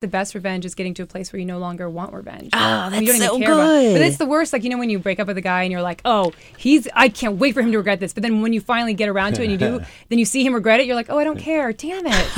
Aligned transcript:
the 0.00 0.08
best 0.08 0.34
revenge 0.34 0.64
is 0.64 0.74
getting 0.74 0.94
to 0.94 1.02
a 1.02 1.06
place 1.06 1.30
where 1.30 1.38
you 1.38 1.44
no 1.44 1.58
longer 1.58 1.86
want 1.90 2.14
revenge. 2.14 2.48
Oh, 2.54 2.84
you 2.86 2.90
that's 2.90 3.06
don't 3.06 3.18
so 3.18 3.36
even 3.36 3.42
care 3.42 3.52
about 3.52 3.74
it. 3.74 3.92
But 3.92 4.00
it's 4.00 4.16
the 4.16 4.24
worst. 4.24 4.50
Like 4.50 4.64
you 4.64 4.70
know 4.70 4.78
when 4.78 4.88
you 4.88 4.98
break 4.98 5.20
up 5.20 5.26
with 5.26 5.36
a 5.36 5.42
guy 5.42 5.62
and 5.64 5.70
you're 5.70 5.82
like, 5.82 6.00
oh, 6.06 6.32
he's 6.56 6.88
I 6.94 7.10
can't 7.10 7.36
wait 7.36 7.52
for 7.52 7.60
him 7.60 7.70
to 7.72 7.76
regret 7.76 8.00
this. 8.00 8.14
But 8.14 8.22
then 8.22 8.40
when 8.40 8.54
you 8.54 8.62
finally 8.62 8.94
get 8.94 9.10
around 9.10 9.34
to 9.34 9.42
it 9.42 9.50
and 9.50 9.52
you 9.52 9.58
do, 9.58 9.84
then 10.08 10.18
you 10.18 10.24
see 10.24 10.42
him 10.42 10.54
regret 10.54 10.80
it. 10.80 10.86
You're 10.86 10.96
like, 10.96 11.10
oh, 11.10 11.18
I 11.18 11.24
don't 11.24 11.38
care. 11.38 11.74
Damn 11.74 12.06
it. 12.06 12.32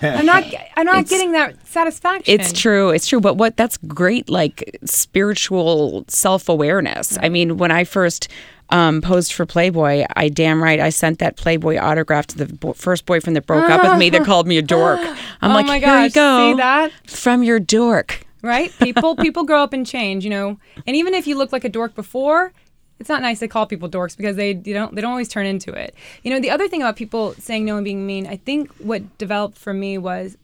I'm 0.00 0.26
not. 0.26 0.44
I'm 0.76 0.86
not 0.86 1.08
getting 1.08 1.32
that 1.32 1.66
satisfaction. 1.66 2.32
It's 2.32 2.52
true. 2.52 2.90
It's 2.90 3.08
true. 3.08 3.20
But 3.20 3.34
what 3.34 3.56
that's 3.56 3.78
great, 3.78 4.30
like 4.30 4.78
spiritual 4.84 6.04
self 6.06 6.48
awareness. 6.48 7.18
I 7.20 7.30
mean, 7.30 7.56
when 7.56 7.72
I 7.72 7.82
first 7.82 8.28
um, 8.70 9.00
posed 9.00 9.32
for 9.32 9.46
Playboy, 9.46 10.04
I 10.14 10.28
damn 10.28 10.62
right 10.62 10.78
I 10.78 10.90
sent 10.90 11.18
that 11.20 11.36
Playboy 11.36 11.78
autograph 11.78 12.26
to 12.28 12.38
the 12.38 12.46
bo- 12.46 12.74
first 12.74 13.06
boyfriend 13.06 13.36
that 13.36 13.46
broke 13.46 13.68
up 13.70 13.82
with 13.82 13.98
me 13.98 14.10
that 14.10 14.24
called 14.26 14.46
me 14.46 14.58
a 14.58 14.62
dork. 14.62 15.00
I'm 15.40 15.50
oh 15.50 15.54
like, 15.54 15.66
my 15.66 15.78
here 15.78 16.04
you 16.04 16.10
go. 16.10 16.52
See 16.52 16.56
that? 16.58 16.92
From 17.08 17.42
your 17.42 17.58
dork. 17.60 18.26
right? 18.42 18.72
People 18.78 19.16
people 19.16 19.44
grow 19.44 19.62
up 19.62 19.72
and 19.72 19.86
change, 19.86 20.24
you 20.24 20.30
know. 20.30 20.58
And 20.86 20.96
even 20.96 21.14
if 21.14 21.26
you 21.26 21.36
look 21.36 21.52
like 21.52 21.64
a 21.64 21.68
dork 21.68 21.94
before, 21.94 22.52
it's 23.00 23.08
not 23.08 23.22
nice 23.22 23.38
to 23.38 23.48
call 23.48 23.66
people 23.66 23.88
dorks 23.88 24.16
because 24.16 24.36
they 24.36 24.50
you 24.50 24.74
don't 24.74 24.94
they 24.94 25.00
don't 25.00 25.10
always 25.12 25.28
turn 25.28 25.46
into 25.46 25.72
it. 25.72 25.94
You 26.22 26.30
know, 26.30 26.40
the 26.40 26.50
other 26.50 26.68
thing 26.68 26.82
about 26.82 26.96
people 26.96 27.34
saying 27.34 27.64
no 27.64 27.76
and 27.76 27.84
being 27.84 28.06
mean, 28.06 28.26
I 28.26 28.36
think 28.36 28.70
what 28.76 29.16
developed 29.18 29.56
for 29.56 29.72
me 29.72 29.96
was 29.98 30.36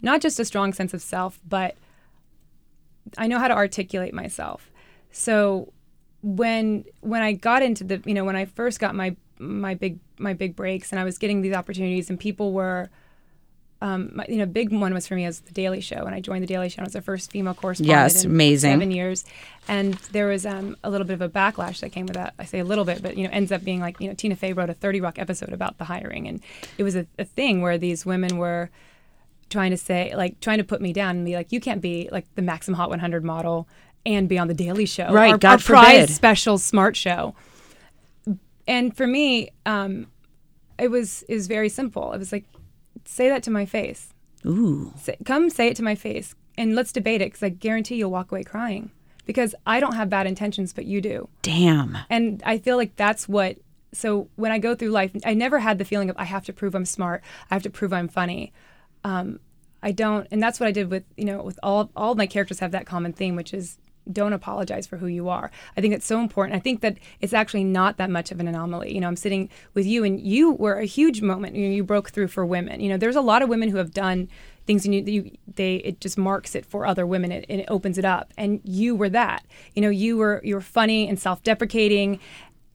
not 0.00 0.22
just 0.22 0.40
a 0.40 0.44
strong 0.44 0.72
sense 0.72 0.94
of 0.94 1.02
self, 1.02 1.38
but 1.46 1.76
I 3.18 3.26
know 3.26 3.38
how 3.38 3.48
to 3.48 3.54
articulate 3.54 4.14
myself. 4.14 4.70
So 5.12 5.72
when 6.22 6.84
when 7.00 7.22
I 7.22 7.32
got 7.32 7.62
into 7.62 7.84
the 7.84 8.02
you 8.04 8.14
know 8.14 8.24
when 8.24 8.36
I 8.36 8.44
first 8.44 8.80
got 8.80 8.94
my 8.94 9.16
my 9.38 9.74
big 9.74 9.98
my 10.18 10.34
big 10.34 10.54
breaks 10.54 10.90
and 10.90 11.00
I 11.00 11.04
was 11.04 11.18
getting 11.18 11.40
these 11.40 11.54
opportunities 11.54 12.10
and 12.10 12.20
people 12.20 12.52
were 12.52 12.90
um, 13.82 14.10
my, 14.14 14.26
you 14.28 14.36
know, 14.36 14.46
big 14.46 14.72
one 14.72 14.92
was 14.92 15.06
for 15.06 15.14
me 15.14 15.24
as 15.24 15.40
the 15.40 15.52
Daily 15.52 15.80
Show, 15.80 16.04
and 16.04 16.14
I 16.14 16.20
joined 16.20 16.42
the 16.42 16.46
Daily 16.46 16.68
Show. 16.68 16.80
and 16.80 16.84
I 16.84 16.88
was 16.88 16.92
the 16.92 17.00
first 17.00 17.30
female 17.30 17.54
correspondent. 17.54 17.88
Yes, 17.88 18.24
in 18.24 18.30
amazing. 18.30 18.72
Seven 18.72 18.90
years, 18.90 19.24
and 19.68 19.94
there 20.12 20.26
was 20.26 20.44
um, 20.44 20.76
a 20.84 20.90
little 20.90 21.06
bit 21.06 21.14
of 21.14 21.22
a 21.22 21.28
backlash 21.30 21.80
that 21.80 21.90
came 21.90 22.04
with 22.04 22.16
that. 22.16 22.34
I 22.38 22.44
say 22.44 22.58
a 22.58 22.64
little 22.64 22.84
bit, 22.84 23.02
but 23.02 23.16
you 23.16 23.24
know, 23.24 23.30
ends 23.32 23.50
up 23.50 23.64
being 23.64 23.80
like 23.80 23.98
you 23.98 24.08
know, 24.08 24.14
Tina 24.14 24.36
Fey 24.36 24.52
wrote 24.52 24.68
a 24.68 24.74
Thirty 24.74 25.00
Rock 25.00 25.18
episode 25.18 25.52
about 25.52 25.78
the 25.78 25.84
hiring, 25.84 26.28
and 26.28 26.42
it 26.76 26.82
was 26.82 26.94
a, 26.94 27.06
a 27.18 27.24
thing 27.24 27.62
where 27.62 27.78
these 27.78 28.04
women 28.04 28.36
were 28.36 28.70
trying 29.48 29.70
to 29.70 29.76
say 29.76 30.12
like 30.14 30.38
trying 30.40 30.58
to 30.58 30.64
put 30.64 30.82
me 30.82 30.92
down 30.92 31.16
and 31.16 31.24
be 31.24 31.34
like, 31.34 31.50
you 31.50 31.60
can't 31.60 31.80
be 31.80 32.08
like 32.12 32.26
the 32.34 32.42
Maxim 32.42 32.74
Hot 32.74 32.90
100 32.90 33.24
model 33.24 33.66
and 34.06 34.28
be 34.28 34.38
on 34.38 34.48
the 34.48 34.54
Daily 34.54 34.86
Show, 34.86 35.12
Right, 35.12 35.32
Our, 35.32 35.38
God 35.38 35.52
our 35.52 35.58
prize 35.58 36.00
forbid. 36.02 36.10
special 36.10 36.58
smart 36.58 36.96
show. 36.96 37.34
And 38.66 38.96
for 38.96 39.06
me, 39.06 39.50
um, 39.66 40.06
it 40.78 40.90
was 40.90 41.24
it 41.28 41.34
was 41.34 41.46
very 41.46 41.68
simple. 41.68 42.12
It 42.12 42.18
was 42.18 42.32
like, 42.32 42.44
say 43.04 43.28
that 43.28 43.42
to 43.44 43.50
my 43.50 43.66
face. 43.66 44.12
Ooh. 44.46 44.92
Say, 44.96 45.16
come 45.24 45.50
say 45.50 45.68
it 45.68 45.76
to 45.76 45.82
my 45.82 45.94
face 45.94 46.34
and 46.56 46.74
let's 46.74 46.92
debate 46.92 47.20
it 47.20 47.26
because 47.26 47.42
I 47.42 47.50
guarantee 47.50 47.96
you'll 47.96 48.10
walk 48.10 48.32
away 48.32 48.42
crying 48.44 48.90
because 49.26 49.54
I 49.66 49.80
don't 49.80 49.94
have 49.94 50.08
bad 50.08 50.26
intentions, 50.26 50.72
but 50.72 50.86
you 50.86 51.00
do. 51.00 51.28
Damn. 51.42 51.98
And 52.08 52.42
I 52.46 52.58
feel 52.58 52.76
like 52.76 52.96
that's 52.96 53.28
what. 53.28 53.56
So 53.92 54.28
when 54.36 54.52
I 54.52 54.58
go 54.58 54.74
through 54.76 54.90
life, 54.90 55.10
I 55.24 55.34
never 55.34 55.58
had 55.58 55.78
the 55.78 55.84
feeling 55.84 56.08
of 56.10 56.16
I 56.18 56.24
have 56.24 56.44
to 56.44 56.52
prove 56.52 56.74
I'm 56.76 56.84
smart. 56.84 57.22
I 57.50 57.54
have 57.54 57.62
to 57.64 57.70
prove 57.70 57.92
I'm 57.92 58.08
funny. 58.08 58.52
Um, 59.02 59.40
I 59.82 59.90
don't, 59.92 60.28
and 60.30 60.40
that's 60.42 60.60
what 60.60 60.68
I 60.68 60.72
did 60.72 60.90
with 60.90 61.04
you 61.16 61.24
know 61.24 61.42
with 61.42 61.58
all 61.62 61.90
all 61.96 62.14
my 62.14 62.26
characters 62.26 62.60
have 62.60 62.70
that 62.70 62.86
common 62.86 63.12
theme, 63.12 63.34
which 63.34 63.52
is 63.52 63.78
don't 64.10 64.32
apologize 64.32 64.86
for 64.86 64.96
who 64.96 65.06
you 65.06 65.28
are. 65.28 65.50
I 65.76 65.80
think 65.80 65.94
it's 65.94 66.06
so 66.06 66.20
important. 66.20 66.56
I 66.56 66.60
think 66.60 66.80
that 66.80 66.98
it's 67.20 67.32
actually 67.32 67.64
not 67.64 67.96
that 67.98 68.10
much 68.10 68.30
of 68.30 68.40
an 68.40 68.48
anomaly. 68.48 68.94
You 68.94 69.00
know, 69.00 69.08
I'm 69.08 69.16
sitting 69.16 69.48
with 69.74 69.86
you, 69.86 70.04
and 70.04 70.20
you 70.20 70.52
were 70.52 70.74
a 70.74 70.84
huge 70.84 71.22
moment. 71.22 71.56
You, 71.56 71.68
know, 71.68 71.74
you 71.74 71.84
broke 71.84 72.10
through 72.10 72.28
for 72.28 72.44
women. 72.44 72.80
You 72.80 72.88
know, 72.88 72.96
there's 72.96 73.16
a 73.16 73.20
lot 73.20 73.42
of 73.42 73.48
women 73.48 73.68
who 73.68 73.76
have 73.76 73.92
done 73.92 74.28
things, 74.66 74.84
and 74.84 74.94
you, 74.94 75.02
you 75.02 75.30
they 75.54 75.76
it 75.76 76.00
just 76.00 76.18
marks 76.18 76.54
it 76.54 76.66
for 76.66 76.86
other 76.86 77.06
women, 77.06 77.32
it, 77.32 77.46
and 77.48 77.60
it 77.60 77.66
opens 77.68 77.98
it 77.98 78.04
up. 78.04 78.32
And 78.36 78.60
you 78.64 78.94
were 78.94 79.08
that. 79.10 79.44
You 79.74 79.82
know, 79.82 79.90
you 79.90 80.16
were 80.16 80.40
you 80.44 80.54
were 80.54 80.60
funny 80.60 81.08
and 81.08 81.18
self-deprecating. 81.18 82.20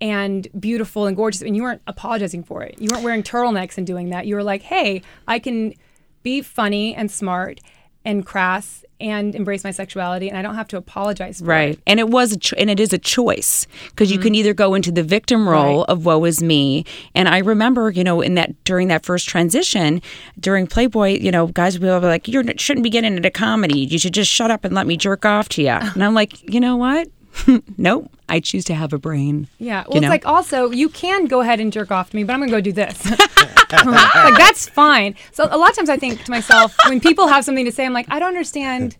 And 0.01 0.49
beautiful 0.59 1.05
and 1.07 1.15
gorgeous, 1.15 1.41
and 1.41 1.55
you 1.55 1.63
weren't 1.63 1.81
apologizing 1.87 2.43
for 2.43 2.61
it. 2.63 2.75
You 2.81 2.89
weren't 2.91 3.03
wearing 3.03 3.23
turtlenecks 3.23 3.77
and 3.77 3.87
doing 3.87 4.09
that. 4.09 4.27
You 4.27 4.35
were 4.35 4.43
like, 4.43 4.61
"Hey, 4.61 5.01
I 5.25 5.39
can 5.39 5.73
be 6.21 6.41
funny 6.41 6.93
and 6.93 7.09
smart 7.09 7.61
and 8.05 8.25
crass 8.25 8.85
and 9.01 9.35
embrace 9.35 9.65
my 9.65 9.71
sexuality 9.71 10.29
and 10.29 10.37
I 10.37 10.41
don't 10.41 10.55
have 10.55 10.69
to 10.69 10.77
apologize 10.77 11.39
for 11.39 11.45
Right. 11.45 11.71
it. 11.71 11.79
And 11.85 11.99
it 11.99 12.07
was 12.09 12.31
a 12.31 12.37
cho- 12.39 12.55
and 12.57 12.69
it 12.69 12.79
is 12.79 12.93
a 12.93 12.97
choice 12.97 13.67
because 13.89 14.09
you 14.09 14.17
can 14.19 14.27
mm-hmm. 14.29 14.35
either 14.35 14.53
go 14.53 14.73
into 14.73 14.89
the 14.91 15.03
victim 15.03 15.49
role 15.49 15.79
Right. 15.79 15.89
of 15.89 16.05
woe 16.05 16.23
is 16.23 16.41
me. 16.41 16.85
And 17.13 17.27
I 17.27 17.39
remember, 17.39 17.91
you 17.91 18.05
know, 18.05 18.21
in 18.21 18.35
that 18.35 18.63
during 18.63 18.87
that 18.87 19.05
first 19.05 19.27
transition, 19.27 20.01
during 20.39 20.65
Playboy, 20.65 21.19
you 21.19 21.29
know, 21.29 21.47
guys 21.47 21.77
would 21.77 21.85
be 21.85 22.07
like, 22.07 22.29
You 22.29 22.41
shouldn't 22.55 22.85
be 22.85 22.89
getting 22.89 23.17
into 23.17 23.29
comedy. 23.29 23.79
You 23.79 23.99
should 23.99 24.13
just 24.13 24.31
shut 24.31 24.49
up 24.49 24.63
and 24.63 24.73
let 24.73 24.87
me 24.87 24.95
jerk 24.95 25.25
off 25.25 25.49
to 25.49 25.61
you. 25.61 25.65
And 25.95 26.03
I'm 26.03 26.13
like, 26.13 26.47
you 26.49 26.59
know 26.59 26.77
what? 26.77 27.07
nope. 27.77 28.09
I 28.27 28.39
choose 28.39 28.65
to 28.65 28.75
have 28.75 28.91
a 28.93 28.97
brain. 28.97 29.47
Yeah. 29.59 29.83
Well, 29.87 29.95
You 29.95 30.01
know? 30.01 30.07
it's 30.07 30.11
like 30.11 30.25
also 30.25 30.71
you 30.71 30.89
can 30.89 31.25
go 31.25 31.41
ahead 31.41 31.59
and 31.59 31.71
jerk 31.71 31.91
off 31.91 32.09
to 32.11 32.15
me, 32.15 32.23
but 32.23 32.33
I'm 32.33 32.39
gonna 32.39 32.51
go 32.51 32.61
do 32.61 32.71
this. 32.71 32.97
like 33.85 34.37
that's 34.37 34.67
fine. 34.69 35.15
So 35.31 35.47
a 35.49 35.57
lot 35.57 35.69
of 35.69 35.75
times 35.75 35.89
I 35.89 35.97
think 35.97 36.23
to 36.23 36.31
myself 36.31 36.75
when 36.87 36.99
people 36.99 37.27
have 37.27 37.43
something 37.45 37.65
to 37.65 37.71
say, 37.71 37.85
I'm 37.85 37.93
like, 37.93 38.07
I 38.09 38.19
don't 38.19 38.29
understand 38.29 38.97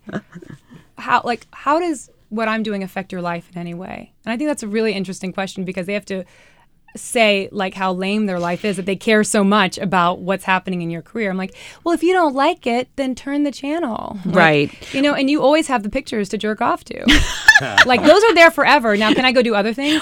how 0.98 1.22
like 1.24 1.46
how 1.52 1.78
does 1.80 2.10
what 2.28 2.48
I'm 2.48 2.62
doing 2.62 2.82
affect 2.82 3.12
your 3.12 3.22
life 3.22 3.48
in 3.52 3.58
any 3.58 3.74
way? 3.74 4.12
And 4.24 4.32
I 4.32 4.36
think 4.36 4.48
that's 4.48 4.62
a 4.62 4.68
really 4.68 4.92
interesting 4.92 5.32
question 5.32 5.64
because 5.64 5.86
they 5.86 5.94
have 5.94 6.06
to 6.06 6.24
say 6.96 7.48
like 7.52 7.74
how 7.74 7.92
lame 7.92 8.26
their 8.26 8.38
life 8.38 8.64
is 8.64 8.76
that 8.76 8.86
they 8.86 8.96
care 8.96 9.22
so 9.22 9.44
much 9.44 9.76
about 9.78 10.20
what's 10.20 10.44
happening 10.44 10.82
in 10.82 10.90
your 10.90 11.02
career. 11.02 11.30
I'm 11.30 11.36
like, 11.36 11.54
well, 11.84 11.94
if 11.94 12.02
you 12.02 12.12
don't 12.12 12.34
like 12.34 12.66
it, 12.66 12.88
then 12.96 13.14
turn 13.14 13.42
the 13.42 13.52
channel. 13.52 14.18
Like, 14.24 14.34
Right. 14.34 14.94
You 14.94 15.02
know, 15.02 15.14
and 15.14 15.30
you 15.30 15.42
always 15.42 15.66
have 15.68 15.82
the 15.82 15.90
pictures 15.90 16.28
to 16.30 16.38
jerk 16.38 16.60
off 16.60 16.84
to. 16.84 17.04
like 17.86 18.02
those 18.02 18.22
are 18.24 18.34
there 18.34 18.50
forever. 18.50 18.96
Now, 18.96 19.12
can 19.12 19.24
I 19.24 19.32
go 19.32 19.42
do 19.42 19.54
other 19.54 19.72
things? 19.74 19.94